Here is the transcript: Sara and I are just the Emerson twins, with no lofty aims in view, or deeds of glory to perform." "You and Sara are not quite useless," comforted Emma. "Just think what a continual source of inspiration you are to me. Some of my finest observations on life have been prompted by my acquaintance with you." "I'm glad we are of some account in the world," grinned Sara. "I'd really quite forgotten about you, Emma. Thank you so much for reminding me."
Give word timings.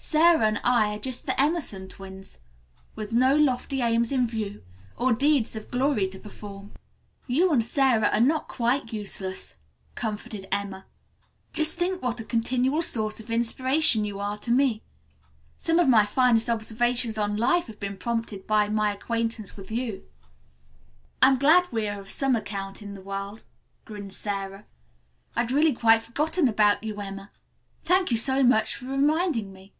Sara 0.00 0.46
and 0.46 0.60
I 0.62 0.94
are 0.94 0.98
just 1.00 1.26
the 1.26 1.38
Emerson 1.42 1.88
twins, 1.88 2.38
with 2.94 3.12
no 3.12 3.34
lofty 3.34 3.82
aims 3.82 4.12
in 4.12 4.28
view, 4.28 4.62
or 4.96 5.12
deeds 5.12 5.56
of 5.56 5.72
glory 5.72 6.06
to 6.06 6.20
perform." 6.20 6.70
"You 7.26 7.50
and 7.50 7.64
Sara 7.64 8.06
are 8.10 8.20
not 8.20 8.46
quite 8.46 8.92
useless," 8.92 9.58
comforted 9.96 10.46
Emma. 10.52 10.86
"Just 11.52 11.80
think 11.80 12.00
what 12.00 12.20
a 12.20 12.24
continual 12.24 12.80
source 12.80 13.18
of 13.18 13.28
inspiration 13.28 14.04
you 14.04 14.20
are 14.20 14.38
to 14.38 14.52
me. 14.52 14.84
Some 15.56 15.80
of 15.80 15.88
my 15.88 16.06
finest 16.06 16.48
observations 16.48 17.18
on 17.18 17.36
life 17.36 17.66
have 17.66 17.80
been 17.80 17.96
prompted 17.96 18.46
by 18.46 18.68
my 18.68 18.92
acquaintance 18.94 19.56
with 19.56 19.68
you." 19.72 20.04
"I'm 21.20 21.38
glad 21.40 21.72
we 21.72 21.88
are 21.88 21.98
of 21.98 22.08
some 22.08 22.36
account 22.36 22.82
in 22.82 22.94
the 22.94 23.00
world," 23.02 23.42
grinned 23.84 24.12
Sara. 24.12 24.64
"I'd 25.34 25.50
really 25.50 25.72
quite 25.72 26.02
forgotten 26.02 26.46
about 26.46 26.84
you, 26.84 27.00
Emma. 27.00 27.32
Thank 27.82 28.12
you 28.12 28.16
so 28.16 28.44
much 28.44 28.76
for 28.76 28.84
reminding 28.86 29.52
me." 29.52 29.72